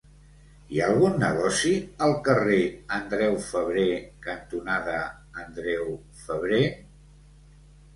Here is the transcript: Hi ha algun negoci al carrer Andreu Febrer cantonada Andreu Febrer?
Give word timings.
Hi 0.69 0.79
ha 0.79 0.87
algun 0.93 1.19
negoci 1.23 1.73
al 2.07 2.15
carrer 2.29 2.57
Andreu 2.99 3.39
Febrer 3.53 3.87
cantonada 4.29 4.99
Andreu 5.47 5.97
Febrer? 6.29 6.69